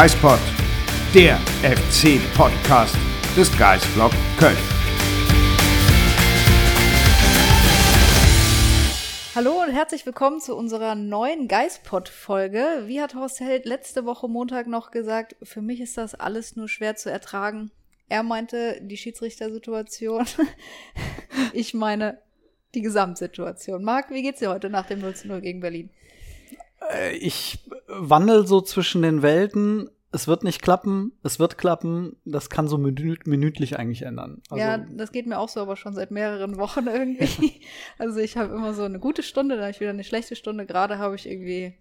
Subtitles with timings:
[0.00, 0.38] Geispod,
[1.12, 2.96] der FC-Podcast
[3.36, 4.56] des Geisblog Köln.
[9.34, 12.84] Hallo und herzlich willkommen zu unserer neuen Geispod-Folge.
[12.86, 16.68] Wie hat Horst Held letzte Woche Montag noch gesagt, für mich ist das alles nur
[16.68, 17.72] schwer zu ertragen.
[18.08, 20.26] Er meinte die Schiedsrichtersituation.
[21.52, 22.22] ich meine
[22.76, 23.82] die Gesamtsituation.
[23.82, 25.90] Marc, wie geht's dir heute nach dem 0 0 gegen Berlin?
[26.88, 29.90] Äh, ich wandel so zwischen den Welten.
[30.10, 32.16] Es wird nicht klappen, es wird klappen.
[32.24, 34.40] Das kann so minüt minütlich eigentlich ändern.
[34.48, 37.60] Also, ja, das geht mir auch so, aber schon seit mehreren Wochen irgendwie.
[37.98, 40.64] also ich habe immer so eine gute Stunde, dann habe ich wieder eine schlechte Stunde.
[40.64, 41.74] Gerade habe ich irgendwie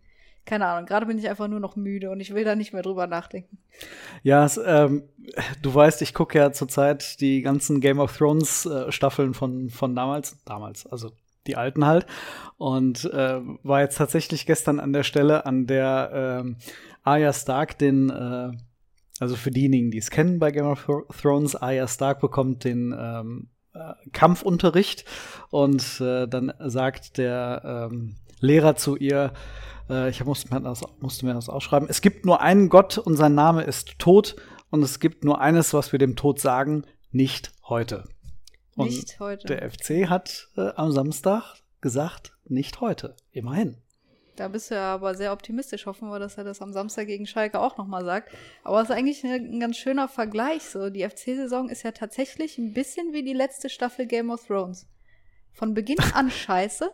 [0.47, 2.81] keine Ahnung, gerade bin ich einfach nur noch müde und ich will da nicht mehr
[2.81, 3.59] drüber nachdenken.
[4.23, 5.03] Ja, es, ähm,
[5.61, 9.94] du weißt, ich gucke ja zurzeit die ganzen Game of Thrones äh, Staffeln von, von
[9.94, 11.11] damals, damals, also
[11.48, 12.06] die alten halt.
[12.58, 16.56] Und äh, war jetzt tatsächlich gestern an der Stelle, an der äh,
[17.04, 18.52] Arya Stark den, äh,
[19.20, 20.88] also für diejenigen, die es kennen bei Game of
[21.22, 25.06] Thrones, Arya Stark bekommt den ähm, äh, Kampfunterricht
[25.50, 29.34] und äh, dann sagt der ähm, Lehrer zu ihr,
[29.89, 33.16] äh, ich musste mir, das, musste mir das ausschreiben, es gibt nur einen Gott und
[33.16, 34.36] sein Name ist Tod
[34.70, 38.04] und es gibt nur eines, was wir dem Tod sagen, nicht heute.
[38.78, 39.47] Und nicht heute.
[39.47, 43.16] Der FC hat äh, am Samstag gesagt, nicht heute.
[43.31, 43.78] Immerhin.
[44.36, 45.88] Da bist du ja aber sehr optimistisch.
[45.88, 48.31] Hoffen wir, dass er das am Samstag gegen Schalke auch nochmal sagt.
[48.64, 50.64] Aber es ist eigentlich ein ganz schöner Vergleich.
[50.64, 54.88] So, die FC-Saison ist ja tatsächlich ein bisschen wie die letzte Staffel Game of Thrones.
[55.53, 56.92] Von Beginn an scheiße.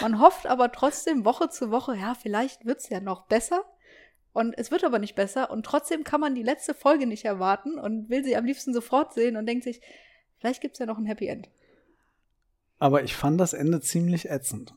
[0.00, 3.64] Man hofft aber trotzdem Woche zu Woche, ja, vielleicht wird's ja noch besser.
[4.32, 5.50] Und es wird aber nicht besser.
[5.50, 9.12] Und trotzdem kann man die letzte Folge nicht erwarten und will sie am liebsten sofort
[9.12, 9.82] sehen und denkt sich,
[10.40, 11.48] Vielleicht gibt es ja noch ein Happy End.
[12.78, 14.74] Aber ich fand das Ende ziemlich ätzend.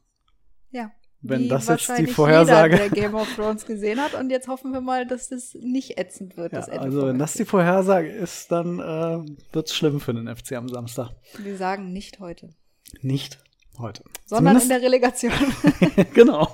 [0.71, 0.91] Ja.
[1.21, 2.73] Wenn das jetzt die Vorhersage.
[2.73, 4.13] Jeder, der Game of Thrones gesehen hat.
[4.13, 6.51] Und jetzt hoffen wir mal, dass das nicht ätzend wird.
[6.51, 10.13] Ja, das Ende also, wenn das die Vorhersage ist, dann äh, wird es schlimm für
[10.13, 11.11] den FC am Samstag.
[11.37, 12.49] Wir sagen nicht heute.
[13.01, 13.39] Nicht
[13.77, 14.03] heute.
[14.25, 15.33] Sondern Zumindest in der Relegation.
[16.13, 16.53] genau.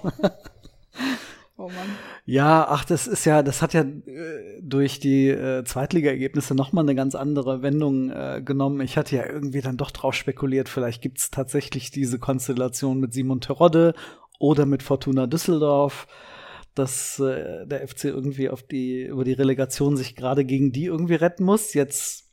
[1.60, 1.98] Oh Mann.
[2.26, 6.96] Ja, ach, das ist ja, das hat ja äh, durch die äh, Zweitliga-Ergebnisse nochmal eine
[6.96, 8.80] ganz andere Wendung äh, genommen.
[8.80, 13.42] Ich hatte ja irgendwie dann doch drauf spekuliert, vielleicht gibt's tatsächlich diese Konstellation mit Simon
[13.42, 13.94] Terodde
[14.40, 16.08] oder mit Fortuna Düsseldorf,
[16.76, 21.16] dass äh, der FC irgendwie auf die, über die Relegation sich gerade gegen die irgendwie
[21.16, 21.74] retten muss.
[21.74, 22.32] Jetzt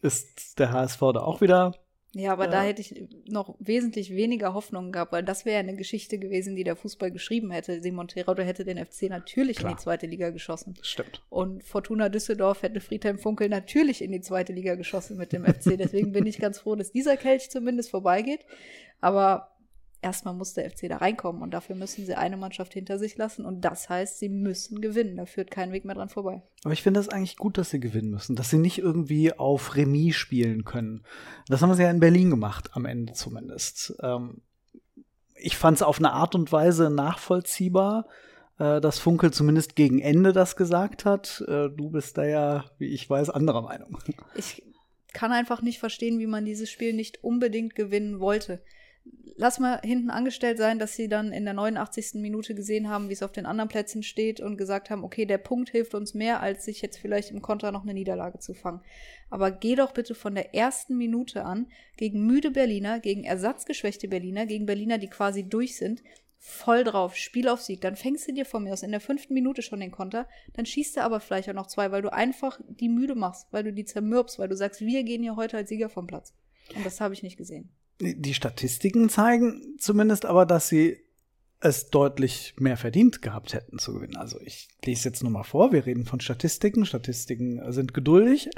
[0.00, 1.74] ist der HSV da auch wieder
[2.12, 5.60] ja, aber äh, da hätte ich noch wesentlich weniger Hoffnung gehabt, weil das wäre ja
[5.60, 7.80] eine Geschichte gewesen, die der Fußball geschrieben hätte.
[7.82, 9.70] Simon Terodde hätte den FC natürlich klar.
[9.70, 10.74] in die zweite Liga geschossen.
[10.82, 11.22] Stimmt.
[11.28, 15.78] Und Fortuna Düsseldorf hätte Friedhelm Funkel natürlich in die zweite Liga geschossen mit dem FC.
[15.78, 18.44] Deswegen bin ich ganz froh, dass dieser Kelch zumindest vorbeigeht.
[19.00, 19.49] Aber
[20.02, 23.44] erstmal muss der FC da reinkommen und dafür müssen sie eine Mannschaft hinter sich lassen
[23.44, 25.16] und das heißt, sie müssen gewinnen.
[25.16, 26.42] Da führt kein Weg mehr dran vorbei.
[26.64, 29.76] Aber ich finde das eigentlich gut, dass sie gewinnen müssen, dass sie nicht irgendwie auf
[29.76, 31.04] Remis spielen können.
[31.48, 33.94] Das haben sie ja in Berlin gemacht, am Ende zumindest.
[34.02, 34.42] Ähm,
[35.34, 38.06] ich fand es auf eine Art und Weise nachvollziehbar,
[38.58, 41.42] äh, dass Funkel zumindest gegen Ende das gesagt hat.
[41.46, 43.98] Äh, du bist da ja, wie ich weiß, anderer Meinung.
[44.34, 44.62] Ich
[45.12, 48.62] kann einfach nicht verstehen, wie man dieses Spiel nicht unbedingt gewinnen wollte
[49.40, 52.20] lass mal hinten angestellt sein, dass sie dann in der 89.
[52.20, 55.38] Minute gesehen haben, wie es auf den anderen Plätzen steht und gesagt haben, okay, der
[55.38, 58.82] Punkt hilft uns mehr, als sich jetzt vielleicht im Konter noch eine Niederlage zu fangen.
[59.30, 64.44] Aber geh doch bitte von der ersten Minute an gegen müde Berliner, gegen ersatzgeschwächte Berliner,
[64.44, 66.02] gegen Berliner, die quasi durch sind,
[66.36, 67.80] voll drauf, Spiel auf Sieg.
[67.80, 70.66] Dann fängst du dir von mir aus in der fünften Minute schon den Konter, dann
[70.66, 73.72] schießt du aber vielleicht auch noch zwei, weil du einfach die müde machst, weil du
[73.72, 76.34] die zermürbst, weil du sagst, wir gehen hier heute als Sieger vom Platz.
[76.76, 77.70] Und das habe ich nicht gesehen.
[78.00, 80.98] Die Statistiken zeigen zumindest aber, dass sie
[81.60, 84.16] es deutlich mehr verdient gehabt hätten zu gewinnen.
[84.16, 86.86] Also ich lese jetzt nur mal vor, wir reden von Statistiken.
[86.86, 88.48] Statistiken sind geduldig,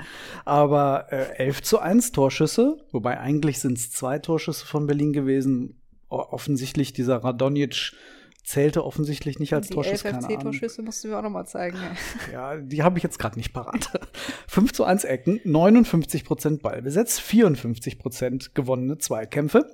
[0.45, 5.81] aber äh, 11 zu 1 Torschüsse, wobei eigentlich sind es zwei Torschüsse von Berlin gewesen.
[6.09, 7.93] Offensichtlich dieser Radonjic
[8.43, 10.03] zählte offensichtlich nicht als die Torschuss.
[10.03, 11.79] Die FFC-Torschüsse musst du mir auch nochmal zeigen.
[12.33, 13.91] Ja, ja die habe ich jetzt gerade nicht parat.
[14.49, 19.67] 5 zu 1 Ecken, 59 Prozent Ballbesitz, 54 Prozent gewonnene Zweikämpfe.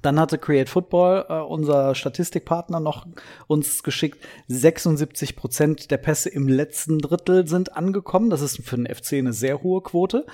[0.00, 3.06] Dann hatte Create Football, äh, unser Statistikpartner, noch
[3.46, 8.30] uns geschickt, 76 Prozent der Pässe im letzten Drittel sind angekommen.
[8.30, 10.26] Das ist für den FC eine sehr hohe Quote.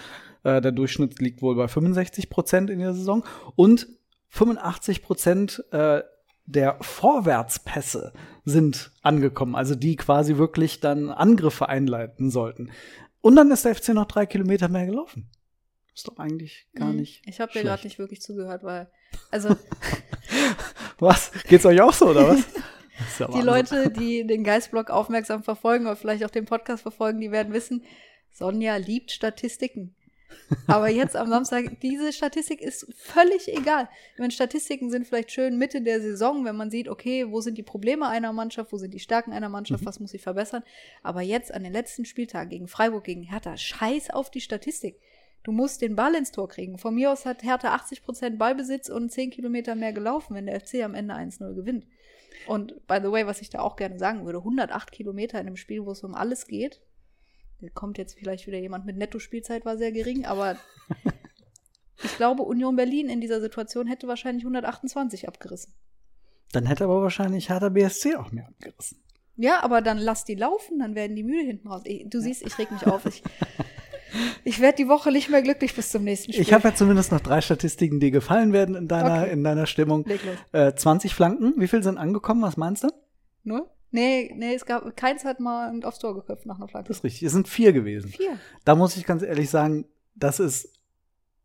[0.45, 3.25] Äh, der Durchschnitt liegt wohl bei 65 Prozent in der Saison.
[3.57, 3.89] Und
[4.29, 6.03] 85 Prozent äh,
[6.49, 8.13] der Vorwärtspässe
[8.45, 12.71] sind angekommen, also die quasi wirklich dann Angriffe einleiten sollten.
[13.21, 15.29] Und dann ist der FC noch drei Kilometer mehr gelaufen.
[15.95, 17.23] Ist doch eigentlich gar hm, nicht.
[17.27, 18.91] Ich habe dir gerade nicht wirklich zugehört, weil.
[19.31, 19.57] Also.
[20.99, 21.33] was?
[21.49, 22.45] Geht's euch auch so, oder was?
[23.19, 23.41] ja Die.
[23.43, 27.85] Leute, die den Geistblog aufmerksam verfolgen oder vielleicht auch den Podcast verfolgen, die werden wissen,
[28.33, 29.97] Sonja liebt Statistiken.
[30.67, 33.89] Aber jetzt am Samstag, diese Statistik ist völlig egal.
[34.15, 37.59] Ich meine, Statistiken sind vielleicht schön Mitte der Saison, wenn man sieht, okay, wo sind
[37.59, 40.63] die Probleme einer Mannschaft, wo sind die Stärken einer Mannschaft, was muss sie verbessern.
[41.03, 45.01] Aber jetzt an den letzten Spieltagen gegen Freiburg, gegen Hertha, scheiß auf die Statistik.
[45.43, 46.79] Du musst den Ball ins Tor kriegen.
[46.79, 50.83] Von mir aus hat Hertha 80% Ballbesitz und 10 Kilometer mehr gelaufen, wenn der FC
[50.83, 51.87] am Ende 1-0 gewinnt.
[52.47, 55.57] Und by the way, was ich da auch gerne sagen würde, 108 Kilometer in einem
[55.57, 56.81] Spiel, wo es um alles geht.
[57.61, 60.57] Da kommt jetzt vielleicht wieder jemand mit Netto-Spielzeit, war sehr gering, aber
[62.03, 65.75] ich glaube, Union Berlin in dieser Situation hätte wahrscheinlich 128 abgerissen.
[66.53, 68.99] Dann hätte aber wahrscheinlich Hertha BSC auch mehr abgerissen.
[69.37, 71.83] Ja, aber dann lass die laufen, dann werden die müde hinten raus.
[71.85, 73.07] Ich, du siehst, ich reg mich auf.
[73.07, 73.23] Ich,
[74.45, 76.43] ich werde die Woche nicht mehr glücklich bis zum nächsten Spiel.
[76.43, 79.33] Ich habe ja zumindest noch drei Statistiken, die gefallen werden in deiner, Okay.
[79.33, 80.05] in deiner Stimmung.
[80.53, 82.43] Äh, 20 Flanken, wie viel sind angekommen?
[82.43, 82.89] Was meinst du?
[83.45, 83.71] Nur?
[83.91, 86.89] Nee, nee, es gab, keins hat mal aufs Tor geköpft nach einer Flanke.
[86.89, 87.23] Das ist richtig.
[87.23, 88.11] Es sind vier gewesen.
[88.11, 88.39] Vier.
[88.65, 90.73] Da muss ich ganz ehrlich sagen, das ist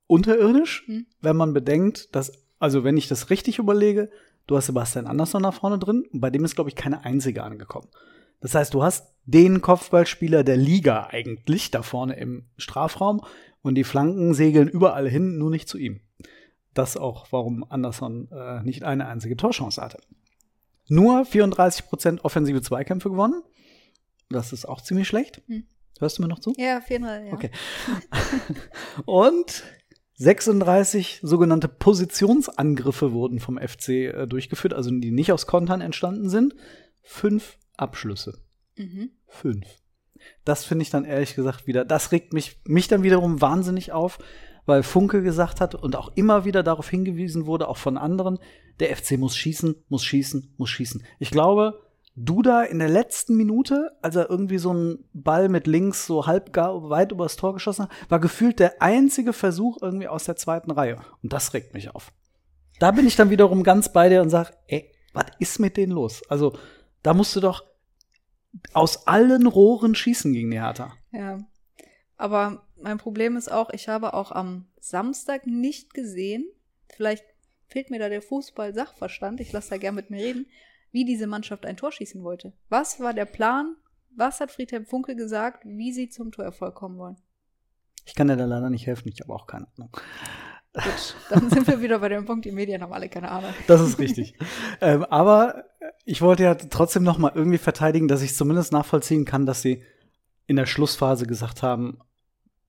[0.08, 1.06] unterirdisch, Hm.
[1.22, 4.10] wenn man bedenkt, dass, also wenn ich das richtig überlege,
[4.48, 7.44] du hast Sebastian Andersson da vorne drin und bei dem ist, glaube ich, keine einzige
[7.44, 7.88] angekommen.
[8.42, 13.22] Das heißt, du hast den Kopfballspieler der Liga eigentlich da vorne im Strafraum
[13.62, 16.02] und die Flanken segeln überall hin, nur nicht zu ihm.
[16.74, 20.00] Das auch, warum Andersson äh, nicht eine einzige Torchance hatte.
[20.88, 23.42] Nur 34% offensive Zweikämpfe gewonnen.
[24.30, 25.42] Das ist auch ziemlich schlecht.
[25.48, 25.66] Hm.
[26.00, 26.54] Hörst du mir noch zu?
[26.58, 27.34] Ja, viermal, ja.
[27.34, 27.52] Okay.
[29.06, 29.64] Und
[30.16, 36.56] 36 sogenannte Positionsangriffe wurden vom FC äh, durchgeführt, also die nicht aus Kontern entstanden sind.
[37.02, 38.40] Fünf Abschlüsse.
[38.78, 39.12] Mhm.
[39.28, 39.66] Fünf.
[40.46, 44.20] Das finde ich dann ehrlich gesagt wieder, das regt mich, mich dann wiederum wahnsinnig auf,
[44.66, 48.40] weil Funke gesagt hat und auch immer wieder darauf hingewiesen wurde, auch von anderen,
[48.80, 51.04] der FC muss schießen, muss schießen, muss schießen.
[51.20, 51.80] Ich glaube,
[52.16, 56.54] Duda in der letzten Minute, als er irgendwie so einen Ball mit links so halb
[56.54, 60.72] gar weit übers Tor geschossen hat, war gefühlt der einzige Versuch irgendwie aus der zweiten
[60.72, 61.00] Reihe.
[61.24, 62.12] Und das regt mich auf.
[62.80, 65.92] Da bin ich dann wiederum ganz bei dir und sag, ey, was ist mit denen
[65.92, 66.22] los?
[66.30, 66.58] Also,
[67.02, 67.64] da musst du doch
[68.74, 70.94] aus allen Rohren schießen gegen die Hertha.
[71.12, 71.40] Ja.
[72.18, 76.46] Aber mein Problem ist auch, ich habe auch am Samstag nicht gesehen,
[76.96, 77.26] vielleicht
[77.74, 80.46] fehlt mir da der Fußball-Sachverstand, ich lasse da gern mit mir reden,
[80.92, 82.54] wie diese Mannschaft ein Tor schießen wollte.
[82.70, 83.76] Was war der Plan?
[84.16, 87.18] Was hat Friedhelm Funke gesagt, wie sie zum Torerfolg kommen wollen?
[88.06, 89.90] Ich kann dir da leider nicht helfen, ich habe auch keine Ahnung.
[90.74, 93.54] Gut, dann sind wir wieder bei dem Punkt, die Medien haben alle keine Ahnung.
[93.66, 94.36] Das ist richtig.
[94.82, 95.66] ähm, aber
[96.06, 99.84] ich wollte ja trotzdem noch mal irgendwie verteidigen, dass ich zumindest nachvollziehen kann, dass sie
[100.46, 102.00] in der Schlussphase gesagt haben,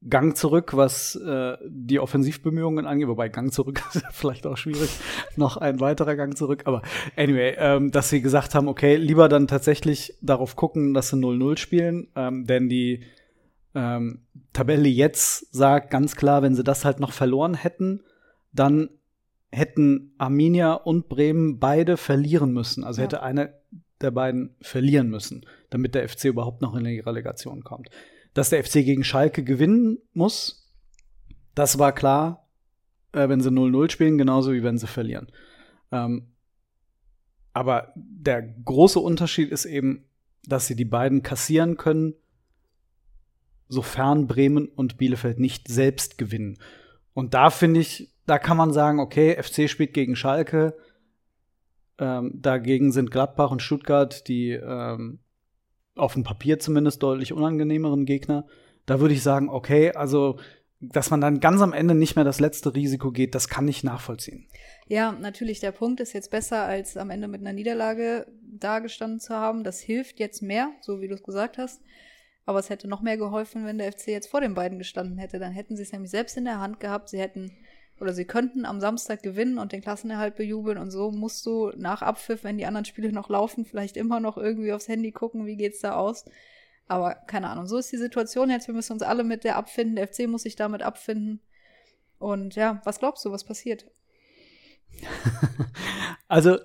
[0.09, 4.91] Gang zurück, was äh, die Offensivbemühungen angeht, wobei Gang zurück ist ja vielleicht auch schwierig,
[5.37, 6.83] noch ein weiterer Gang zurück, aber
[7.17, 11.57] anyway, ähm, dass sie gesagt haben, okay, lieber dann tatsächlich darauf gucken, dass sie 0-0
[11.59, 13.05] spielen, ähm, denn die
[13.75, 14.21] ähm,
[14.53, 18.03] Tabelle jetzt sagt ganz klar, wenn sie das halt noch verloren hätten,
[18.53, 18.91] dann
[19.51, 22.85] hätten Arminia und Bremen beide verlieren müssen.
[22.85, 23.05] Also Ja.
[23.05, 23.51] hätte einer
[24.01, 27.89] der beiden verlieren müssen, damit der FC überhaupt noch in die Relegation kommt.
[28.35, 30.71] Dass der FC gegen Schalke gewinnen muss,
[31.55, 32.49] das war klar,
[33.13, 35.29] äh, wenn sie 0-0 spielen, genauso wie wenn sie verlieren.
[35.93, 36.27] Ähm,
[37.53, 40.05] aber der große Unterschied ist eben,
[40.45, 42.15] dass sie die beiden kassieren können,
[43.69, 46.59] sofern Bremen und Bielefeld nicht selbst gewinnen.
[47.15, 50.77] Und da finde ich, da kann man sagen, okay, FC spielt gegen Schalke,
[51.99, 55.21] ähm, dagegen sind Gladbach und Stuttgart die ähm,
[55.97, 58.47] auf dem Papier zumindest deutlich unangenehmeren Gegner.
[58.87, 60.39] Da würde ich sagen, okay, also
[60.81, 63.85] dass man dann ganz am Ende nicht mehr das letzte Risiko geht, das kann ich
[63.85, 64.47] nachvollziehen.
[64.87, 69.35] Ja, natürlich, der Punkt ist jetzt besser, als am Ende mit einer Niederlage dagestanden zu
[69.35, 69.65] haben.
[69.65, 71.81] Das hilft jetzt mehr, so wie du es gesagt hast.
[72.47, 75.39] Aber es hätte noch mehr geholfen, wenn der FC jetzt vor den beiden gestanden hätte.
[75.39, 77.09] Dann hätten sie es nämlich selbst in der Hand gehabt.
[77.09, 77.53] Sie hätten
[78.01, 80.79] oder sie könnten am Samstag gewinnen und den Klassenerhalt bejubeln.
[80.79, 84.37] Und so musst du nach Abpfiff, wenn die anderen Spiele noch laufen, vielleicht immer noch
[84.37, 86.25] irgendwie aufs Handy gucken, wie geht's da aus.
[86.87, 88.67] Aber keine Ahnung, so ist die Situation jetzt.
[88.67, 89.97] Wir müssen uns alle mit der abfinden.
[89.97, 91.41] Der FC muss sich damit abfinden.
[92.19, 93.87] Und ja, was glaubst du, was passiert?
[96.27, 96.59] Also,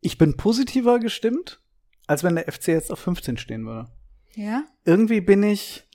[0.00, 1.62] ich bin positiver gestimmt,
[2.06, 3.88] als wenn der FC jetzt auf 15 stehen würde.
[4.34, 4.64] Ja?
[4.84, 5.87] Irgendwie bin ich,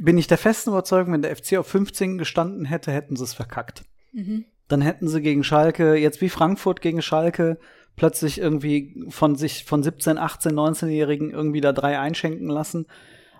[0.00, 3.34] bin ich der festen Überzeugung, wenn der FC auf 15 gestanden hätte, hätten sie es
[3.34, 3.84] verkackt.
[4.12, 4.44] Mhm.
[4.68, 7.58] Dann hätten sie gegen Schalke, jetzt wie Frankfurt gegen Schalke,
[7.96, 12.86] plötzlich irgendwie von sich, von 17, 18, 19-Jährigen irgendwie da drei einschenken lassen.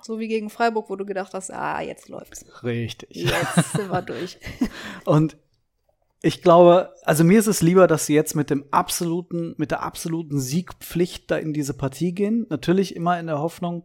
[0.03, 2.45] So wie gegen Freiburg, wo du gedacht hast, ah, jetzt läuft's.
[2.63, 3.17] Richtig.
[3.17, 4.39] Jetzt sind wir durch.
[5.07, 5.37] Und
[6.21, 9.83] Ich glaube, also mir ist es lieber, dass sie jetzt mit dem absoluten, mit der
[9.83, 12.47] absoluten Siegpflicht da in diese Partie gehen.
[12.49, 13.85] Natürlich immer in der Hoffnung,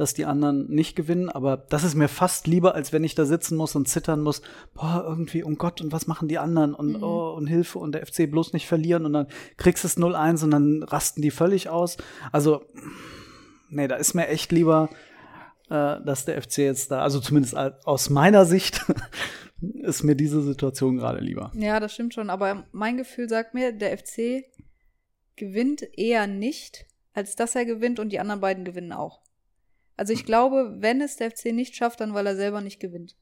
[0.00, 3.24] dass die anderen nicht gewinnen, aber das ist mir fast lieber, als wenn ich da
[3.24, 4.42] sitzen muss und zittern muss,
[4.74, 7.02] boah, irgendwie, um Gott, und was machen die anderen und Mhm.
[7.02, 10.42] oh, und Hilfe und der FC bloß nicht verlieren und dann kriegst du es 0-1
[10.44, 11.96] und dann rasten die völlig aus.
[12.32, 12.64] Also,
[13.68, 14.88] nee, da ist mir echt lieber,
[15.68, 18.84] äh, dass der FC jetzt da, also zumindest aus meiner Sicht,
[19.60, 21.52] ist mir diese Situation gerade lieber.
[21.54, 22.30] Ja, das stimmt schon.
[22.30, 24.44] Aber mein Gefühl sagt mir, der FC
[25.36, 29.20] gewinnt eher nicht, als dass er gewinnt und die anderen beiden gewinnen auch.
[30.00, 33.16] Also ich glaube, wenn es der FC nicht schafft, dann weil er selber nicht gewinnt.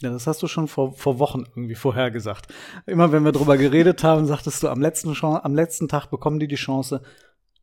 [0.00, 2.46] Ja, das hast du schon vor, vor Wochen irgendwie vorher gesagt.
[2.86, 6.46] Immer wenn wir drüber geredet haben, sagtest du, am letzten, am letzten Tag bekommen die
[6.46, 7.02] die Chance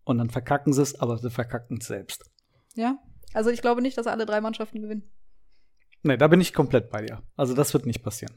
[0.04, 2.30] und dann verkacken sie es, aber sie verkacken es selbst.
[2.76, 2.98] Ja?
[3.32, 5.10] Also ich glaube nicht, dass alle drei Mannschaften gewinnen.
[6.04, 7.24] Nee, da bin ich komplett bei dir.
[7.38, 8.36] Also das wird nicht passieren.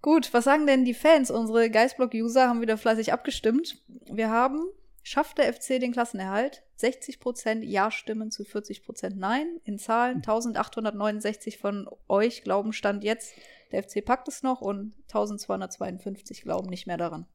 [0.00, 1.30] Gut, was sagen denn die Fans?
[1.30, 3.76] Unsere Geistblock-User haben wieder fleißig abgestimmt.
[4.10, 4.58] Wir haben,
[5.02, 6.62] schafft der FC den Klassenerhalt?
[6.80, 9.60] 60% Ja-Stimmen zu 40% Nein.
[9.64, 13.34] In Zahlen 1869 von euch glauben Stand jetzt,
[13.70, 17.26] der FC packt es noch und 1252 glauben nicht mehr daran.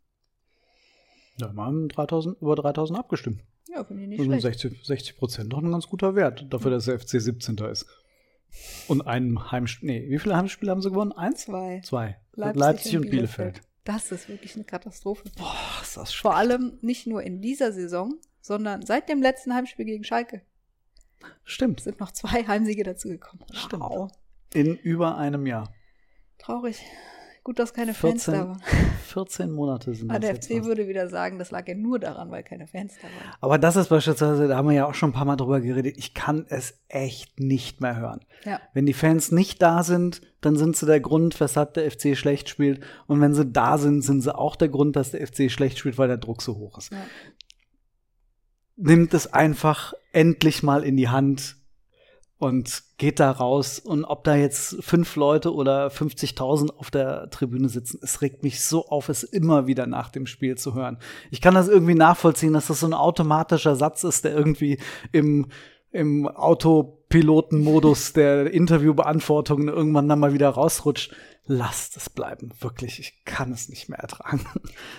[1.37, 3.41] Ja, wir haben 3000, über 3000 abgestimmt.
[3.69, 4.59] Ja, finde ich nicht Das sind schlecht.
[4.59, 7.57] 60, 60 Prozent doch ein ganz guter Wert, dafür, dass der FC 17.
[7.57, 7.85] ist.
[8.87, 11.11] Und ein Heimspiel, nee, wie viele Heimspiele haben sie gewonnen?
[11.11, 11.41] Eins?
[11.41, 11.81] Zwei.
[11.83, 12.17] Zwei.
[12.33, 13.61] Leipzig, und Bielefeld.
[13.87, 15.23] Das ist wirklich eine Katastrophe.
[15.37, 16.39] Boah, ist das Vor schwer.
[16.39, 20.41] allem nicht nur in dieser Saison, sondern seit dem letzten Heimspiel gegen Schalke
[21.45, 21.79] Stimmt.
[21.79, 23.45] sind noch zwei Heimsiege dazugekommen.
[23.53, 23.83] Stimmt.
[23.83, 24.11] Wow.
[24.53, 25.73] In über einem Jahr.
[26.37, 26.83] Traurig.
[27.47, 28.61] Gut, dass keine Fans 14, da waren.
[29.05, 30.65] 14 Monate sind Aber das der jetzt FC fast.
[30.65, 33.35] würde wieder sagen, das lag ja nur daran, weil keine Fans da waren.
[33.39, 35.95] Aber das ist beispielsweise, da haben wir ja auch schon ein paar Mal drüber geredet,
[35.97, 38.19] ich kann es echt nicht mehr hören.
[38.43, 38.59] Ja.
[38.73, 42.49] Wenn die Fans nicht da sind, dann sind sie der Grund, weshalb der FC schlecht
[42.49, 42.81] spielt.
[43.05, 45.97] Und wenn sie da sind, sind sie auch der Grund, dass der FC schlecht spielt,
[45.97, 46.91] weil der Druck so hoch ist.
[46.91, 46.97] Ja.
[48.75, 51.55] Nimmt es einfach endlich mal in die Hand
[52.39, 53.79] und geht da raus.
[53.79, 58.63] Und ob da jetzt fünf Leute oder 50.000 auf der Tribüne sitzen, es regt mich
[58.63, 60.97] so auf, es immer wieder nach dem Spiel zu hören.
[61.31, 64.79] Ich kann das irgendwie nachvollziehen, dass das so ein automatischer Satz ist, der irgendwie
[65.11, 65.47] im,
[65.91, 66.27] im
[67.07, 71.15] Autopilotenmodus der Interviewbeantwortung irgendwann dann mal wieder rausrutscht.
[71.45, 72.51] Lasst es bleiben.
[72.59, 74.41] Wirklich, ich kann es nicht mehr ertragen.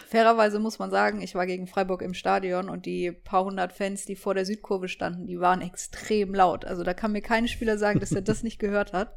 [0.08, 4.06] Fairerweise muss man sagen, ich war gegen Freiburg im Stadion und die paar hundert Fans,
[4.06, 6.64] die vor der Südkurve standen, die waren extrem laut.
[6.64, 9.14] Also da kann mir kein Spieler sagen, dass er das nicht gehört hat.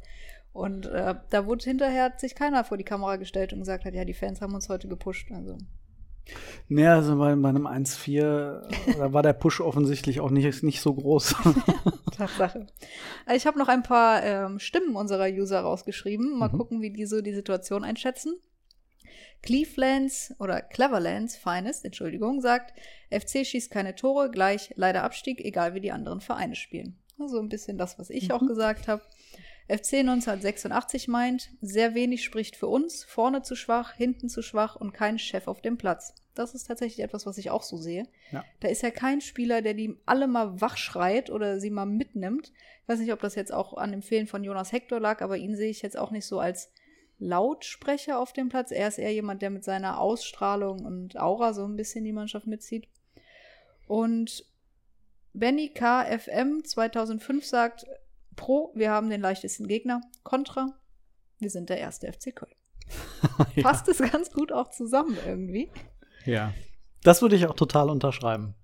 [0.52, 3.94] Und äh, da wurde hinterher hat sich keiner vor die Kamera gestellt und gesagt hat,
[3.94, 5.32] ja, die Fans haben uns heute gepusht.
[5.32, 5.56] Also
[6.68, 11.34] Nee, also bei meinem 1-4, da war der Push offensichtlich auch nicht, nicht so groß.
[12.16, 12.66] Tatsache.
[13.26, 16.38] Äh, Ich habe noch ein paar ähm, Stimmen unserer User rausgeschrieben.
[16.38, 16.56] Mal Mhm.
[16.56, 18.34] gucken, wie die so die Situation einschätzen.
[19.42, 22.72] Clevelands oder Cleverlands Finest, Entschuldigung, sagt,
[23.10, 26.96] FC schießt keine Tore, gleich leider Abstieg, egal wie die anderen Vereine spielen.
[27.18, 29.02] Also ein bisschen das, was ich auch gesagt habe.
[29.72, 34.92] FC 1986 meint, sehr wenig spricht für uns, vorne zu schwach, hinten zu schwach und
[34.92, 36.14] kein Chef auf dem Platz.
[36.34, 38.06] Das ist tatsächlich etwas, was ich auch so sehe.
[38.32, 38.44] Ja.
[38.60, 42.52] Da ist ja kein Spieler, der die alle mal wach schreit oder sie mal mitnimmt.
[42.82, 45.38] Ich weiß nicht, ob das jetzt auch an dem Fehlen von Jonas Hector lag, aber
[45.38, 46.70] ihn sehe ich jetzt auch nicht so als
[47.18, 48.72] Lautsprecher auf dem Platz.
[48.72, 52.46] Er ist eher jemand, der mit seiner Ausstrahlung und Aura so ein bisschen die Mannschaft
[52.46, 52.88] mitzieht.
[53.86, 54.44] Und
[55.32, 57.86] Benny KFM 2005 sagt,
[58.36, 60.00] Pro, wir haben den leichtesten Gegner.
[60.22, 60.68] Contra,
[61.38, 62.54] wir sind der erste FC Köln.
[63.54, 63.62] ja.
[63.62, 65.70] Passt es ganz gut auch zusammen irgendwie.
[66.24, 66.52] ja.
[67.04, 68.54] Das würde ich auch total unterschreiben.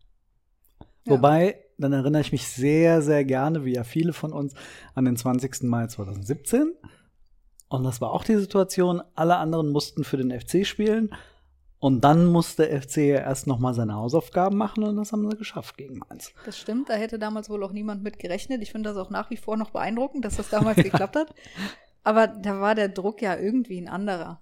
[1.05, 1.13] Ja.
[1.15, 4.55] Wobei, dann erinnere ich mich sehr, sehr gerne, wie ja viele von uns,
[4.95, 5.65] an den 20.
[5.65, 6.73] Mai 2017.
[7.69, 11.11] Und das war auch die Situation, alle anderen mussten für den FC spielen.
[11.81, 15.31] Und dann musste der FC ja erst noch mal seine Hausaufgaben machen und das haben
[15.31, 16.33] sie geschafft gegen Mainz.
[16.45, 18.63] Das stimmt, da hätte damals wohl auch niemand mit gerechnet.
[18.63, 21.33] Ich finde das auch nach wie vor noch beeindruckend, dass das damals geklappt hat.
[22.03, 24.41] Aber da war der Druck ja irgendwie ein anderer.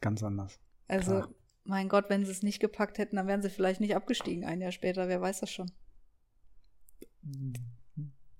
[0.00, 0.58] Ganz anders.
[0.88, 1.28] Also, Klar.
[1.64, 4.60] mein Gott, wenn sie es nicht gepackt hätten, dann wären sie vielleicht nicht abgestiegen ein
[4.60, 5.06] Jahr später.
[5.06, 5.70] Wer weiß das schon.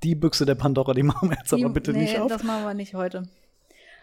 [0.03, 2.29] Die Büchse der Pandora, die machen wir jetzt aber Die- bitte nee, nicht auf.
[2.29, 3.29] Das machen wir nicht heute.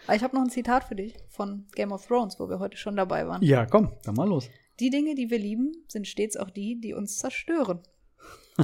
[0.08, 2.78] Aber ich habe noch ein Zitat für dich von Game of Thrones, wo wir heute
[2.78, 3.42] schon dabei waren.
[3.44, 4.50] Ja, komm, dann mal los.
[4.80, 7.82] Die Dinge, die wir lieben, sind stets auch die, die uns zerstören.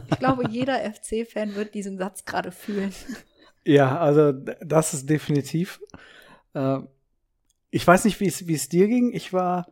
[0.10, 2.94] Ich glaube, jeder FC-Fan wird diesen Satz gerade fühlen.
[3.66, 5.80] Ja, also das ist definitiv.
[6.54, 6.80] Äh,
[7.70, 9.14] ich weiß nicht, wie es dir ging.
[9.14, 9.68] Ich war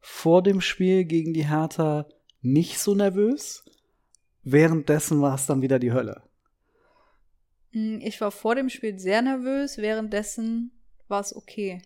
[0.00, 2.06] vor dem Spiel gegen die Hertha
[2.40, 3.64] nicht so nervös.
[4.44, 6.22] Währenddessen war es dann wieder die Hölle.
[7.72, 10.70] Mm, Ich war vor dem Spiel sehr nervös, währenddessen
[11.08, 11.82] war es okay.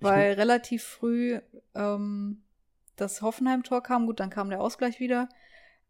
[0.00, 1.40] weil relativ früh
[1.74, 2.42] ähm,
[2.96, 4.06] das Hoffenheim-Tor kam.
[4.06, 5.28] Gut, dann kam der Ausgleich wieder.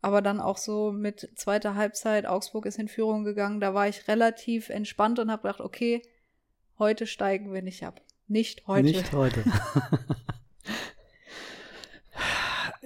[0.01, 4.07] Aber dann auch so mit zweiter Halbzeit, Augsburg ist in Führung gegangen, da war ich
[4.07, 6.03] relativ entspannt und habe gedacht, okay,
[6.79, 8.01] heute steigen wir nicht ab.
[8.29, 8.85] Nicht heute.
[8.85, 9.43] Nicht heute.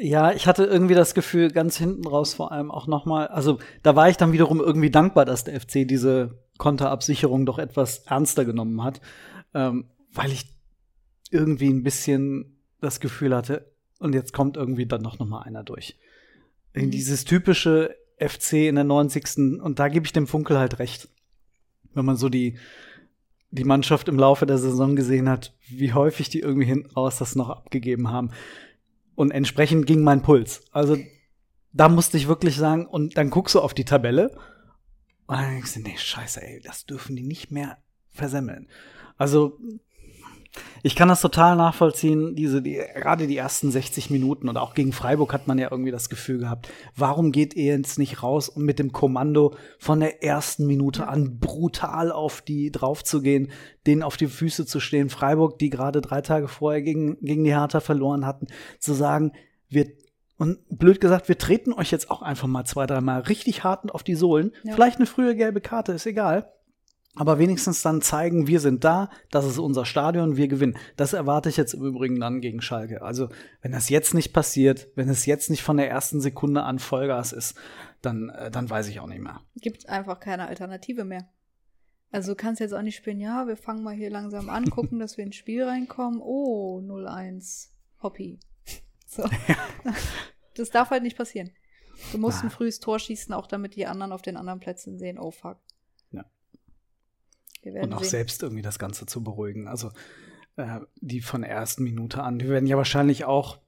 [0.02, 3.94] ja, ich hatte irgendwie das Gefühl, ganz hinten raus vor allem auch nochmal, also da
[3.94, 8.82] war ich dann wiederum irgendwie dankbar, dass der FC diese Konterabsicherung doch etwas ernster genommen
[8.82, 9.00] hat,
[9.54, 10.46] ähm, weil ich
[11.30, 15.62] irgendwie ein bisschen das Gefühl hatte, und jetzt kommt irgendwie dann noch, noch mal einer
[15.62, 15.96] durch.
[16.74, 16.90] Mhm.
[16.90, 19.60] dieses typische FC in der 90.
[19.62, 21.08] Und da gebe ich dem Funkel halt recht.
[21.94, 22.58] Wenn man so die,
[23.50, 27.36] die Mannschaft im Laufe der Saison gesehen hat, wie häufig die irgendwie hinten raus das
[27.36, 28.30] noch abgegeben haben.
[29.22, 30.64] Und entsprechend ging mein Puls.
[30.72, 30.98] Also
[31.72, 34.30] da musste ich wirklich sagen, und dann guckst du auf die Tabelle
[35.28, 37.78] und dann denkst du, nee, scheiße, ey, das dürfen die nicht mehr
[38.10, 38.68] versemmeln.
[39.16, 39.60] Also
[40.82, 44.92] ich kann das total nachvollziehen, diese, die, gerade die ersten 60 Minuten und auch gegen
[44.92, 48.64] Freiburg hat man ja irgendwie das Gefühl gehabt, warum geht ihr jetzt nicht raus, um
[48.64, 53.50] mit dem Kommando von der ersten Minute an brutal auf die draufzugehen,
[53.86, 57.54] denen auf die Füße zu stehen, Freiburg, die gerade drei Tage vorher gegen, gegen die
[57.54, 58.46] Hertha verloren hatten,
[58.78, 59.32] zu sagen,
[59.68, 59.86] wir
[60.38, 64.02] und blöd gesagt, wir treten euch jetzt auch einfach mal zwei, dreimal richtig hart auf
[64.02, 64.50] die Sohlen.
[64.64, 64.74] Ja.
[64.74, 66.50] Vielleicht eine frühe gelbe Karte, ist egal
[67.14, 70.78] aber wenigstens dann zeigen, wir sind da, das ist unser Stadion, wir gewinnen.
[70.96, 73.02] Das erwarte ich jetzt im Übrigen dann gegen Schalke.
[73.02, 73.28] Also,
[73.60, 77.32] wenn das jetzt nicht passiert, wenn es jetzt nicht von der ersten Sekunde an Vollgas
[77.32, 77.54] ist,
[78.00, 79.40] dann, äh, dann weiß ich auch nicht mehr.
[79.56, 81.28] Gibt einfach keine Alternative mehr.
[82.10, 84.98] Also du kannst jetzt auch nicht spielen, ja, wir fangen mal hier langsam an, gucken,
[84.98, 86.20] dass wir ins Spiel reinkommen.
[86.22, 87.68] Oh, 0-1,
[88.02, 88.38] Hoppy.
[89.06, 89.24] So.
[90.54, 91.50] Das darf halt nicht passieren.
[92.12, 92.42] Du musst ah.
[92.42, 95.56] ein frühes Tor schießen, auch damit die anderen auf den anderen Plätzen sehen, oh fuck.
[97.64, 98.10] Und auch sehen.
[98.10, 99.68] selbst irgendwie das Ganze zu beruhigen.
[99.68, 99.90] Also
[100.56, 102.38] äh, die von der ersten Minute an.
[102.38, 103.58] Die werden ja wahrscheinlich auch,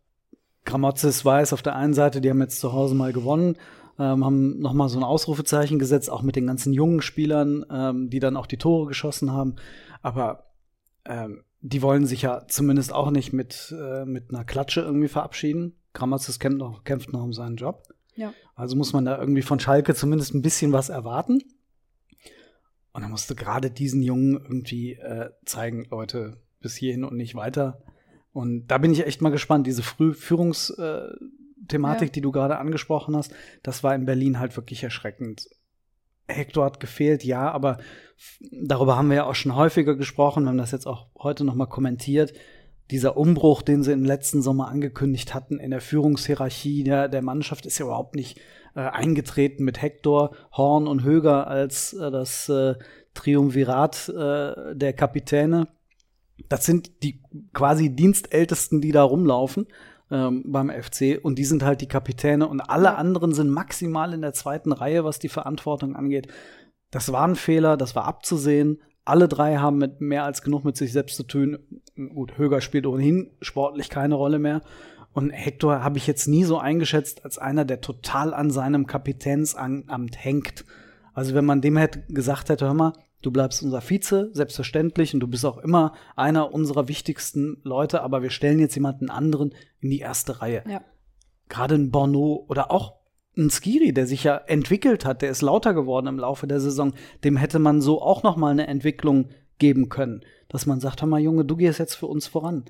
[0.65, 3.57] Gramozis weiß auf der einen Seite, die haben jetzt zu Hause mal gewonnen,
[3.99, 8.19] ähm, haben nochmal so ein Ausrufezeichen gesetzt, auch mit den ganzen jungen Spielern, ähm, die
[8.19, 9.57] dann auch die Tore geschossen haben.
[10.03, 10.51] Aber
[11.05, 15.77] ähm, die wollen sich ja zumindest auch nicht mit, äh, mit einer Klatsche irgendwie verabschieden.
[15.93, 17.89] Gramozis kämpft noch, kämpft noch um seinen Job.
[18.17, 18.33] Ja.
[18.55, 21.43] Also muss man da irgendwie von Schalke zumindest ein bisschen was erwarten.
[22.95, 27.35] Und dann musst du gerade diesen Jungen irgendwie äh, zeigen, Leute, bis hierhin und nicht
[27.35, 27.83] weiter.
[28.33, 29.67] Und da bin ich echt mal gespannt.
[29.67, 32.13] Diese Frühführungsthematik, äh, ja.
[32.13, 35.49] die du gerade angesprochen hast, das war in Berlin halt wirklich erschreckend.
[36.29, 37.79] Hector hat gefehlt, ja, aber
[38.53, 40.45] darüber haben wir ja auch schon häufiger gesprochen.
[40.45, 42.33] Wir haben das jetzt auch heute noch mal kommentiert.
[42.93, 47.67] Dieser Umbruch, den sie im letzten Sommer angekündigt hatten in der Führungshierarchie der, der Mannschaft,
[47.67, 48.39] ist ja überhaupt nicht
[48.75, 52.75] äh, eingetreten mit Hector, Horn und Höger als äh, das äh,
[53.15, 55.69] Triumvirat äh, der Kapitäne.
[56.49, 59.67] Das sind die quasi Dienstältesten, die da rumlaufen
[60.11, 64.23] ähm, beim FC und die sind halt die Kapitäne und alle anderen sind maximal in
[64.23, 66.29] der zweiten Reihe, was die Verantwortung angeht.
[66.91, 68.83] Das war ein Fehler, das war abzusehen.
[69.05, 71.59] Alle drei haben mit mehr als genug mit sich selbst zu tun.
[71.97, 74.63] Gut, Höger spielt ohnehin sportlich keine Rolle mehr.
[75.15, 80.17] Und Hector habe ich jetzt nie so eingeschätzt als einer, der total an seinem Kapitänsamt
[80.17, 80.65] hängt.
[81.15, 85.21] Also wenn man dem hätte gesagt hätte, hör mal, du bleibst unser Vize, selbstverständlich, und
[85.21, 89.91] du bist auch immer einer unserer wichtigsten Leute, aber wir stellen jetzt jemanden anderen in
[89.91, 90.65] die erste Reihe.
[90.69, 90.83] Ja.
[91.49, 92.95] Gerade ein Bono oder auch
[93.37, 96.93] ein Skiri, der sich ja entwickelt hat, der ist lauter geworden im Laufe der Saison,
[97.23, 101.09] dem hätte man so auch noch mal eine Entwicklung geben können, dass man sagt, hör
[101.09, 102.65] mal Junge, du gehst jetzt für uns voran.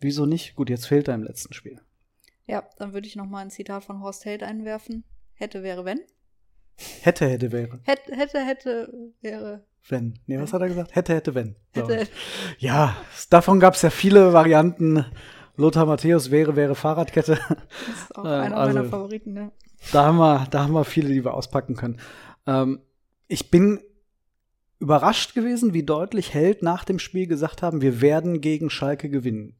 [0.00, 0.54] Wieso nicht?
[0.54, 1.80] Gut, jetzt fehlt er im letzten Spiel.
[2.46, 5.04] Ja, dann würde ich noch mal ein Zitat von Horst Held einwerfen.
[5.34, 6.00] Hätte, wäre, wenn.
[7.02, 7.80] Hätte, hätte, wäre.
[7.84, 9.64] Hätte, hätte, hätte, wäre.
[9.88, 10.18] Wenn.
[10.26, 10.94] Nee, was hat er gesagt?
[10.94, 11.56] Hätte, hätte, wenn.
[11.72, 12.10] Hätte, hätte.
[12.58, 12.96] Ja,
[13.30, 15.04] davon gab es ja viele Varianten.
[15.56, 17.38] Lothar Matthäus wäre, wäre Fahrradkette.
[17.48, 19.52] Das ist auch einer also, meiner Favoriten, ne?
[19.92, 22.00] Da haben, wir, da haben wir viele, die wir auspacken können.
[22.46, 22.80] Ähm,
[23.28, 23.80] ich bin
[24.78, 29.56] überrascht gewesen, wie deutlich Held nach dem Spiel gesagt haben, wir werden gegen Schalke gewinnen.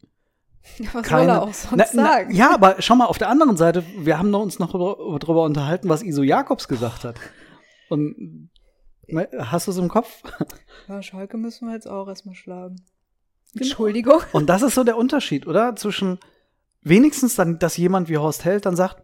[0.92, 2.28] Was keine, soll er auch sonst na, sagen?
[2.30, 5.88] Na, ja, aber schau mal, auf der anderen Seite, wir haben uns noch darüber unterhalten,
[5.88, 7.16] was Iso Jakobs gesagt hat.
[7.88, 8.50] Und
[9.06, 10.22] ne, hast du es im Kopf?
[10.86, 12.76] Ja, Schalke müssen wir jetzt auch erstmal schlagen.
[13.54, 13.64] Genau.
[13.64, 14.20] Entschuldigung.
[14.32, 15.74] Und das ist so der Unterschied, oder?
[15.76, 16.18] Zwischen
[16.82, 19.02] wenigstens dann, dass jemand wie Horst Held dann sagt,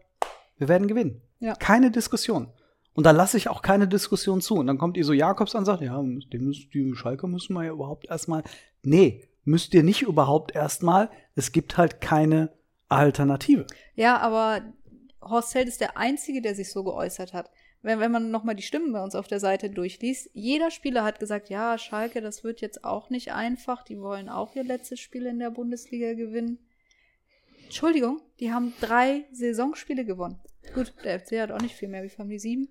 [0.58, 1.22] wir werden gewinnen.
[1.38, 1.54] Ja.
[1.54, 2.48] Keine Diskussion.
[2.92, 4.56] Und da lasse ich auch keine Diskussion zu.
[4.56, 8.42] Und dann kommt Iso Jakobs und sagt, ja, die Schalke müssen wir ja überhaupt erstmal.
[8.82, 11.10] Nee, müsst ihr nicht überhaupt erstmal.
[11.34, 12.52] Es gibt halt keine
[12.88, 13.66] Alternative.
[13.94, 14.62] Ja, aber
[15.20, 17.50] Horst Held ist der Einzige, der sich so geäußert hat.
[17.82, 21.18] wenn, wenn man nochmal die Stimmen bei uns auf der Seite durchliest, jeder Spieler hat
[21.20, 23.82] gesagt, ja, Schalke, das wird jetzt auch nicht einfach.
[23.84, 26.58] Die wollen auch ihr letztes Spiel in der Bundesliga gewinnen.
[27.64, 30.40] Entschuldigung, die haben drei Saisonspiele gewonnen.
[30.74, 32.02] Gut, der FC hat auch nicht viel mehr.
[32.02, 32.68] Wie haben die sieben?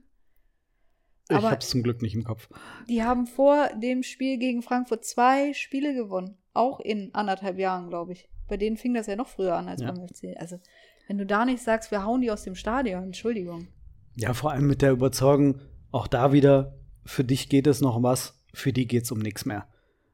[1.29, 2.49] Ich Aber- hab's zum Glück nicht im Kopf.
[2.87, 6.37] Die haben vor dem Spiel gegen Frankfurt zwei Spiele gewonnen.
[6.53, 8.29] Auch in anderthalb Jahren, glaube ich.
[8.47, 9.91] Bei denen fing das ja noch früher an als Ja.
[9.91, 10.35] beim FC.
[10.37, 10.59] Also,
[11.07, 13.67] wenn du da nicht sagst, wir hauen die aus dem Stadion, Entschuldigung.
[14.15, 18.03] Ja, vor allem mit der Überzeugung, auch da wieder, für dich geht es noch um
[18.03, 19.67] was, für die geht's um nichts mehr.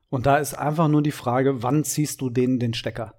[0.10, 3.16] Und da ist einfach nur die Frage, wann ziehst du denen den Stecker?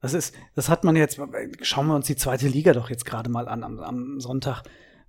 [0.00, 1.20] Das ist, das hat man jetzt,
[1.62, 4.64] schauen wir uns die zweite Liga doch jetzt gerade mal an am, am Sonntag.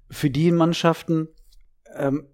[0.09, 1.27] Für die Mannschaften,
[1.95, 2.27] ähm,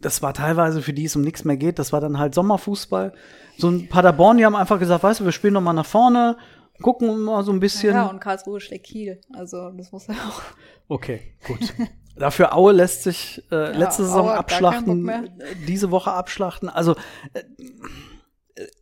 [0.00, 3.12] das war teilweise, für die es um nichts mehr geht, das war dann halt Sommerfußball.
[3.58, 6.36] So ein Paderborn, die haben einfach gesagt, weißt du, wir spielen noch mal nach vorne,
[6.80, 7.94] gucken mal so ein bisschen.
[7.94, 9.20] Ja, und Karlsruhe schlägt Kiel.
[9.34, 10.42] Also, das muss ja auch.
[10.88, 11.74] Okay, gut.
[12.16, 15.28] Dafür Aue lässt sich äh, letzte Saison Aue abschlachten, äh,
[15.66, 16.68] diese Woche abschlachten.
[16.68, 16.96] Also
[17.32, 17.42] äh,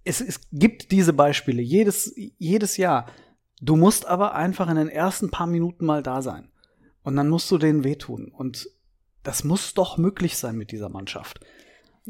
[0.05, 3.07] es, es gibt diese Beispiele jedes, jedes Jahr.
[3.61, 6.51] Du musst aber einfach in den ersten paar Minuten mal da sein.
[7.03, 8.33] Und dann musst du denen wehtun.
[8.37, 8.69] Und
[9.23, 11.41] das muss doch möglich sein mit dieser Mannschaft.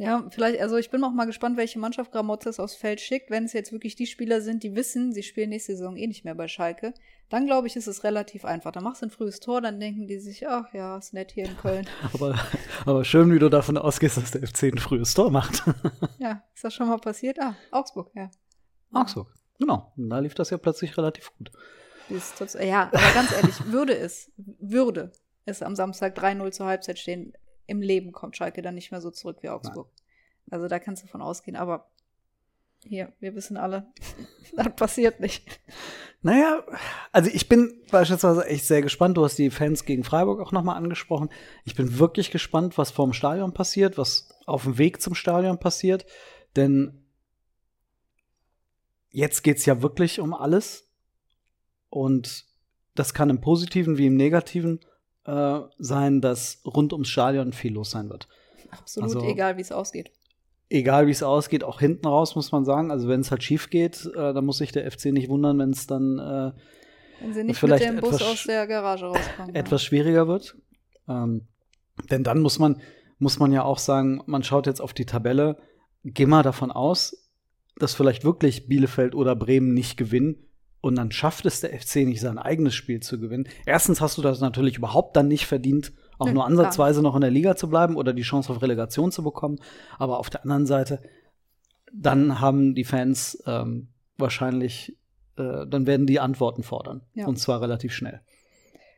[0.00, 3.30] Ja, vielleicht, also ich bin auch mal gespannt, welche Mannschaft Gramozis aufs Feld schickt.
[3.30, 6.24] Wenn es jetzt wirklich die Spieler sind, die wissen, sie spielen nächste Saison eh nicht
[6.24, 6.94] mehr bei Schalke,
[7.30, 8.70] dann glaube ich, ist es relativ einfach.
[8.70, 11.46] Dann machst du ein frühes Tor, dann denken die sich, ach ja, ist nett hier
[11.46, 11.88] in Köln.
[12.14, 12.38] Aber,
[12.86, 15.64] aber schön, wie du davon ausgehst, dass der FC ein frühes Tor macht.
[16.20, 17.40] ja, ist das schon mal passiert?
[17.40, 18.30] Ah, Augsburg, ja.
[18.92, 19.34] Augsburg.
[19.58, 19.92] Genau.
[19.96, 21.50] Und da lief das ja plötzlich relativ gut.
[22.08, 25.12] Ist ja, aber ganz ehrlich, würde es, würde
[25.48, 27.32] es am Samstag 3-0 zur Halbzeit stehen,
[27.66, 29.90] im Leben kommt Schalke dann nicht mehr so zurück wie Augsburg.
[30.50, 31.90] Also da kannst du von ausgehen, aber
[32.84, 33.92] hier, wir wissen alle,
[34.56, 35.60] das passiert nicht.
[36.22, 36.64] Naja,
[37.12, 39.16] also ich bin beispielsweise echt sehr gespannt.
[39.16, 41.28] Du hast die Fans gegen Freiburg auch nochmal angesprochen.
[41.64, 46.06] Ich bin wirklich gespannt, was vorm Stadion passiert, was auf dem Weg zum Stadion passiert.
[46.56, 47.04] Denn
[49.10, 50.88] jetzt geht's ja wirklich um alles.
[51.88, 52.46] Und
[52.94, 54.80] das kann im Positiven wie im Negativen
[55.28, 58.28] äh, sein, dass rund ums Stadion viel los sein wird.
[58.70, 60.10] Absolut Also- egal, wie es ausgeht.
[60.70, 62.90] Egal wie es ausgeht, auch hinten raus muss man sagen.
[62.90, 65.70] Also wenn es halt schief geht, äh, dann muss sich der FC nicht wundern, wenn
[65.70, 66.52] es dann äh,
[67.20, 69.54] Wenn sie nicht vielleicht mit dem Bus etwas aus der Garage rauskommen.
[69.54, 70.56] etwas schwieriger wird.
[71.08, 71.46] Ähm,
[72.10, 72.80] denn dann muss man,
[73.18, 75.56] muss man ja auch sagen, man schaut jetzt auf die Tabelle,
[76.04, 77.16] geh mal davon aus,
[77.76, 80.47] dass vielleicht wirklich Bielefeld oder Bremen nicht gewinnen
[80.80, 83.48] und dann schafft es der FC nicht, sein eigenes Spiel zu gewinnen.
[83.66, 87.20] Erstens hast du das natürlich überhaupt dann nicht verdient, auch Nö, nur ansatzweise noch in
[87.20, 89.58] der Liga zu bleiben oder die Chance auf Relegation zu bekommen.
[89.98, 91.02] Aber auf der anderen Seite,
[91.92, 94.96] dann haben die Fans ähm, wahrscheinlich,
[95.36, 97.02] äh, dann werden die Antworten fordern.
[97.14, 97.26] Ja.
[97.26, 98.20] Und zwar relativ schnell.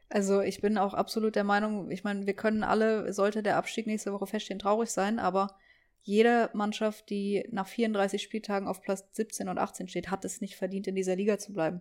[0.09, 3.87] Also ich bin auch absolut der Meinung, ich meine, wir können alle, sollte der Abstieg
[3.87, 5.57] nächste Woche feststehen, traurig sein, aber
[6.03, 10.57] jede Mannschaft, die nach 34 Spieltagen auf Platz 17 und 18 steht, hat es nicht
[10.57, 11.81] verdient, in dieser Liga zu bleiben.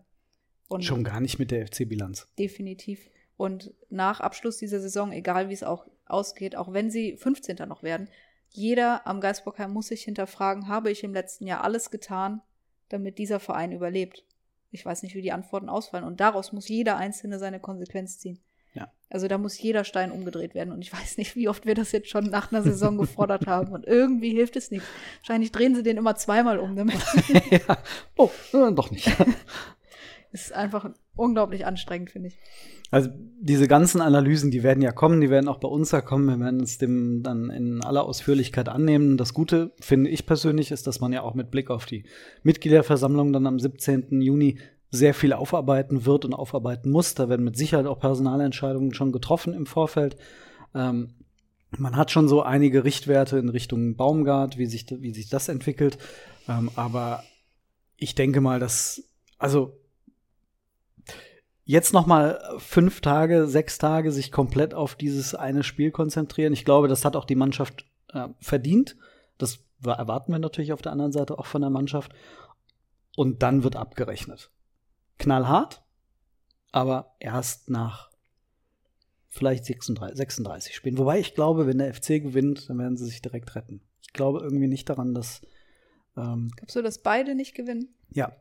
[0.67, 2.27] Und Schon gar nicht mit der FC-Bilanz.
[2.37, 3.09] definitiv.
[3.37, 7.55] Und nach Abschluss dieser Saison, egal wie es auch ausgeht, auch wenn sie 15.
[7.67, 8.09] noch werden,
[8.49, 12.41] jeder am Geisbockheim muss sich hinterfragen, habe ich im letzten Jahr alles getan,
[12.89, 14.25] damit dieser Verein überlebt?
[14.71, 16.03] Ich weiß nicht, wie die Antworten ausfallen.
[16.05, 18.39] Und daraus muss jeder Einzelne seine Konsequenz ziehen.
[19.09, 20.71] Also da muss jeder Stein umgedreht werden.
[20.71, 23.71] Und ich weiß nicht, wie oft wir das jetzt schon nach einer Saison gefordert haben.
[23.71, 24.87] Und irgendwie hilft es nichts.
[25.21, 26.99] Wahrscheinlich drehen sie den immer zweimal um damit.
[27.51, 27.77] ja.
[28.17, 28.29] Oh,
[28.71, 29.11] doch nicht.
[30.31, 32.37] Ist einfach unglaublich anstrengend, finde ich.
[32.91, 36.25] Also diese ganzen Analysen, die werden ja kommen, die werden auch bei uns ja kommen.
[36.25, 39.17] Wir werden uns dem dann in aller Ausführlichkeit annehmen.
[39.17, 42.03] Das Gute, finde ich persönlich, ist, dass man ja auch mit Blick auf die
[42.43, 44.21] Mitgliederversammlung dann am 17.
[44.21, 44.59] Juni
[44.91, 47.13] sehr viel aufarbeiten wird und aufarbeiten muss.
[47.13, 50.17] Da werden mit Sicherheit auch Personalentscheidungen schon getroffen im Vorfeld.
[50.73, 51.15] Ähm,
[51.77, 55.99] man hat schon so einige Richtwerte in Richtung Baumgart, wie sich, wie sich das entwickelt.
[56.47, 57.23] Ähm, aber
[57.97, 59.03] ich denke mal, dass,
[59.37, 59.77] also
[61.65, 66.53] jetzt noch mal fünf Tage, sechs Tage sich komplett auf dieses eine Spiel konzentrieren.
[66.53, 68.97] Ich glaube, das hat auch die Mannschaft äh, verdient.
[69.37, 72.11] Das war- erwarten wir natürlich auf der anderen Seite auch von der Mannschaft.
[73.15, 74.49] Und dann wird abgerechnet.
[75.19, 75.83] Knallhart,
[76.71, 78.09] aber erst nach
[79.27, 80.97] vielleicht 36, 36 Spielen.
[80.97, 83.81] Wobei ich glaube, wenn der FC gewinnt, dann werden sie sich direkt retten.
[84.01, 85.41] Ich glaube irgendwie nicht daran, dass
[86.17, 87.93] ähm, Glaubst du, dass beide nicht gewinnen?
[88.09, 88.35] ja.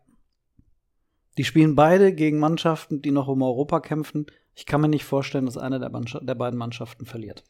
[1.36, 4.26] Die spielen beide gegen Mannschaften, die noch um Europa kämpfen.
[4.56, 7.44] Ich kann mir nicht vorstellen, dass eine der, Mannschaft, der beiden Mannschaften verliert.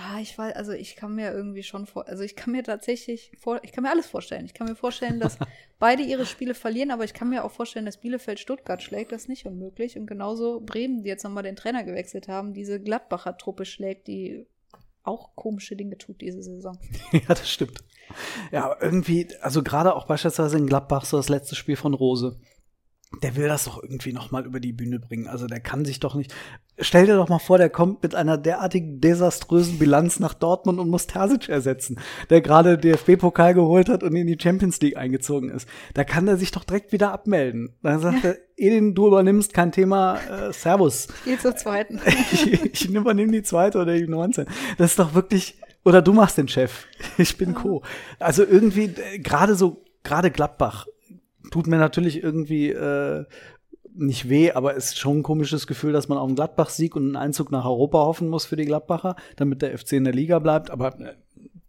[0.00, 3.32] Ah, ich weiß, also ich kann mir irgendwie schon vor, also ich kann mir tatsächlich
[3.36, 4.44] vor, ich kann mir alles vorstellen.
[4.44, 5.38] Ich kann mir vorstellen, dass
[5.80, 9.22] beide ihre Spiele verlieren, aber ich kann mir auch vorstellen, dass Bielefeld Stuttgart schlägt, das
[9.22, 9.98] ist nicht unmöglich.
[9.98, 14.46] Und genauso Bremen, die jetzt nochmal den Trainer gewechselt haben, diese Gladbacher Truppe schlägt, die
[15.02, 16.78] auch komische Dinge tut diese Saison.
[17.12, 17.82] ja, das stimmt.
[18.52, 22.38] Ja, irgendwie, also gerade auch beispielsweise in Gladbach, so das letzte Spiel von Rose
[23.22, 25.28] der will das doch irgendwie noch mal über die Bühne bringen.
[25.28, 26.34] Also der kann sich doch nicht.
[26.78, 30.90] Stell dir doch mal vor, der kommt mit einer derartigen desaströsen Bilanz nach Dortmund und
[30.90, 35.66] muss Terzic ersetzen, der gerade DFB-Pokal geholt hat und in die Champions League eingezogen ist.
[35.94, 37.74] Da kann er sich doch direkt wieder abmelden.
[37.82, 41.08] Dann sagt er, Edin, du übernimmst kein Thema, äh, Servus.
[41.24, 42.00] Geh zur zweiten.
[42.32, 44.46] ich, ich übernehme die zweite oder die 19.
[44.76, 46.86] Das ist doch wirklich, oder du machst den Chef.
[47.16, 47.58] Ich bin ja.
[47.58, 47.82] Co.
[48.18, 50.86] Also irgendwie, äh, gerade so, gerade Gladbach
[51.50, 53.24] tut mir natürlich irgendwie äh,
[53.94, 57.04] nicht weh, aber es ist schon ein komisches Gefühl, dass man auf einen Gladbach-Sieg und
[57.04, 60.38] einen Einzug nach Europa hoffen muss für die Gladbacher, damit der FC in der Liga
[60.38, 60.70] bleibt.
[60.70, 61.14] Aber äh,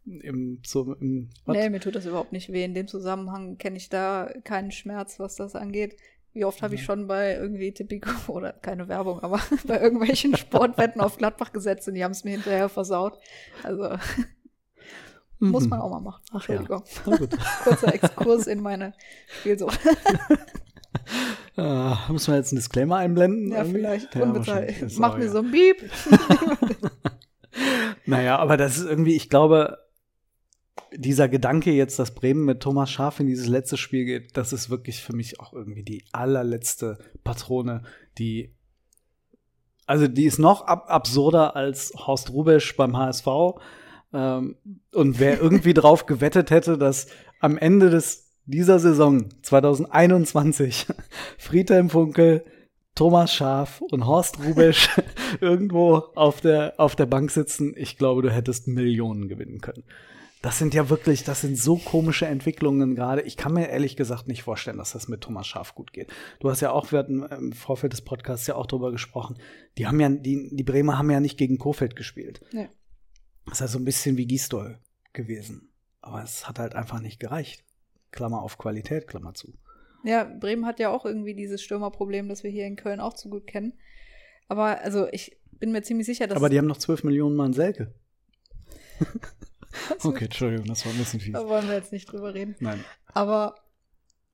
[0.05, 2.63] im, so, im, nee, mir tut das überhaupt nicht weh.
[2.63, 5.95] In dem Zusammenhang kenne ich da keinen Schmerz, was das angeht.
[6.33, 11.01] Wie oft habe ich schon bei irgendwie Tipico oder keine Werbung, aber bei irgendwelchen Sportwetten
[11.01, 13.17] auf Gladbach gesetzt und die haben es mir hinterher versaut.
[13.63, 13.95] Also
[15.39, 15.69] muss mhm.
[15.69, 16.21] man auch mal machen.
[16.33, 16.83] Entschuldigung.
[17.05, 17.17] Ja.
[17.63, 18.93] Kurzer Exkurs in meine
[19.39, 19.79] Spielsucht.
[21.57, 23.51] Uh, müssen wir jetzt einen Disclaimer einblenden?
[23.51, 23.79] Ja, irgendwie?
[23.79, 24.15] vielleicht.
[24.15, 25.89] Ja, Mach mir so ein Beep.
[28.05, 29.77] naja, aber das ist irgendwie, ich glaube,
[30.93, 34.69] dieser Gedanke jetzt, dass Bremen mit Thomas Schaf in dieses letzte Spiel geht, das ist
[34.69, 37.83] wirklich für mich auch irgendwie die allerletzte Patrone,
[38.17, 38.55] die
[39.85, 43.27] also die ist noch ab absurder als Horst Rubesch beim HSV,
[44.13, 44.55] ähm,
[44.93, 47.07] und wer irgendwie drauf gewettet hätte, dass
[47.39, 50.87] am Ende des, dieser Saison 2021
[51.37, 52.43] Friedhelm Funkel,
[52.95, 54.89] Thomas Schaf und Horst Rubesch
[55.41, 59.83] irgendwo auf der, auf der Bank sitzen, ich glaube, du hättest Millionen gewinnen können.
[60.41, 63.21] Das sind ja wirklich, das sind so komische Entwicklungen gerade.
[63.23, 66.11] Ich kann mir ehrlich gesagt nicht vorstellen, dass das mit Thomas Schaf gut geht.
[66.39, 69.37] Du hast ja auch, wir hatten im Vorfeld des Podcasts ja auch drüber gesprochen.
[69.77, 72.39] Die haben ja, die, die Bremer haben ja nicht gegen Kofeld gespielt.
[72.53, 72.69] Ja.
[73.49, 74.77] Das ist ja so ein bisschen wie Gistol
[75.13, 75.69] gewesen.
[76.01, 77.63] Aber es hat halt einfach nicht gereicht.
[78.11, 79.53] Klammer auf Qualität, Klammer zu.
[80.03, 83.29] Ja, Bremen hat ja auch irgendwie dieses Stürmerproblem, das wir hier in Köln auch zu
[83.29, 83.73] gut kennen.
[84.47, 86.37] Aber also ich bin mir ziemlich sicher, dass.
[86.37, 87.93] Aber die haben noch 12 Millionen Mann Selke.
[90.03, 91.33] okay, Entschuldigung, das war ein bisschen viel.
[91.33, 92.55] Da wollen wir jetzt nicht drüber reden.
[92.59, 92.83] Nein.
[93.13, 93.55] Aber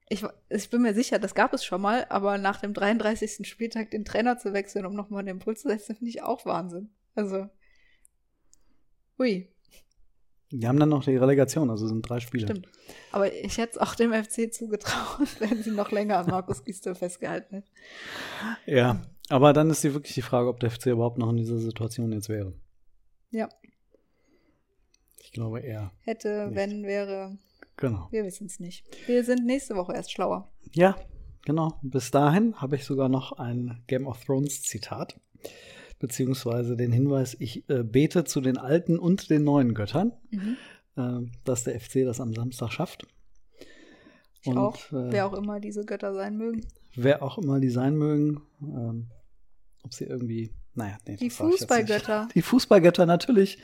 [0.07, 3.47] ich, ich bin mir sicher, das gab es schon mal, aber nach dem 33.
[3.47, 6.89] Spieltag den Trainer zu wechseln, um nochmal einen Impuls zu setzen, finde ich auch Wahnsinn.
[7.15, 7.49] Also.
[9.19, 9.47] Ui.
[10.51, 12.47] Die haben dann noch die Relegation, also sind drei Spiele.
[12.47, 12.69] Stimmt.
[13.11, 16.95] Aber ich hätte es auch dem FC zugetraut, wenn sie noch länger an Markus Gistel
[16.95, 17.69] festgehalten hätten.
[18.65, 21.57] Ja, aber dann ist die wirklich die Frage, ob der FC überhaupt noch in dieser
[21.57, 22.53] Situation jetzt wäre.
[23.31, 23.49] Ja.
[25.19, 25.91] Ich glaube eher.
[26.01, 26.55] Hätte, nicht.
[26.55, 27.37] wenn, wäre.
[27.77, 28.07] Genau.
[28.11, 28.85] Wir wissen es nicht.
[29.07, 30.49] Wir sind nächste Woche erst schlauer.
[30.73, 30.95] Ja,
[31.43, 31.79] genau.
[31.81, 35.19] Bis dahin habe ich sogar noch ein Game of Thrones Zitat
[36.05, 40.55] beziehungsweise den Hinweis, ich äh, bete zu den alten und den neuen Göttern, mhm.
[40.97, 43.07] äh, dass der FC das am Samstag schafft.
[44.41, 46.61] Ich und, auch, äh, wer auch immer diese Götter sein mögen.
[46.95, 49.07] Wer auch immer die sein mögen, ähm,
[49.83, 52.27] ob sie irgendwie, naja, nee, Die Fußballgötter.
[52.35, 53.57] Die Fußballgötter natürlich.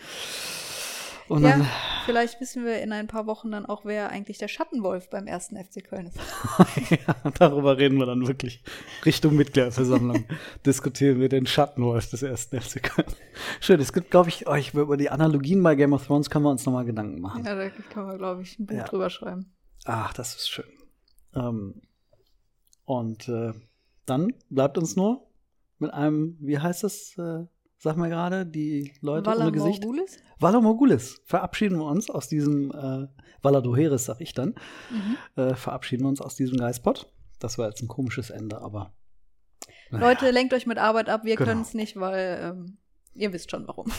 [1.31, 1.65] Und ja,
[2.03, 5.55] vielleicht wissen wir in ein paar Wochen dann auch, wer eigentlich der Schattenwolf beim ersten
[5.55, 6.17] FC Köln ist.
[6.91, 8.61] ja, darüber reden wir dann wirklich
[9.05, 10.25] Richtung Mitgliederversammlung.
[10.65, 13.07] Diskutieren wir den Schattenwolf des ersten FC Köln.
[13.61, 16.43] Schön, es gibt, glaube ich, oh, ich, über die Analogien bei Game of Thrones können
[16.43, 17.45] wir uns nochmal Gedanken machen.
[17.45, 18.83] Ja, da kann man, glaube ich, ein Buch ja.
[18.83, 19.53] drüber schreiben.
[19.85, 20.65] Ach, das ist schön.
[21.33, 21.81] Ähm,
[22.83, 23.53] und äh,
[24.05, 25.29] dann bleibt uns nur
[25.79, 27.17] mit einem, wie heißt das?
[27.17, 27.45] Äh,
[27.81, 29.83] sag mal gerade, die Leute Valar ohne Gesicht.
[29.83, 30.17] Morgulis?
[30.39, 31.19] Valar Morgulis.
[31.25, 33.07] Verabschieden wir uns aus diesem, äh,
[33.41, 34.53] Valadoheris, sag ich dann,
[34.91, 35.41] mhm.
[35.41, 37.11] äh, verabschieden wir uns aus diesem Geistpot.
[37.39, 38.93] Das war jetzt ein komisches Ende, aber.
[39.89, 40.09] Naja.
[40.09, 41.49] Leute, lenkt euch mit Arbeit ab, wir genau.
[41.49, 42.77] können es nicht, weil ähm,
[43.15, 43.91] ihr wisst schon warum.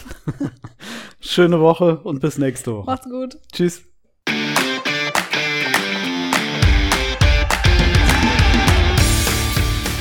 [1.20, 2.86] Schöne Woche und bis nächste Woche.
[2.86, 3.38] Macht's gut.
[3.52, 3.82] Tschüss.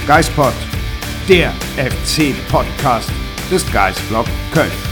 [0.06, 0.54] Geistpod,
[1.28, 3.21] der FC-Podcast
[3.52, 4.91] des Geistblog Köln.